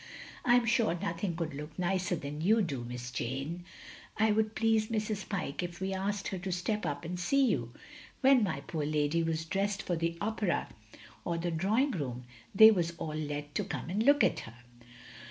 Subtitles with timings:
[0.43, 2.83] "I 'm sure nothing could look nicer than you do.
[2.83, 3.63] Miss Jane.
[4.19, 5.29] It would please Mrs.
[5.29, 7.71] Pyke if we asked her to step up and see you.
[8.21, 10.69] When my poor lady was dressed for the Opera
[11.23, 12.23] or the Drawing room,
[12.55, 14.55] they was all let to come and look at her.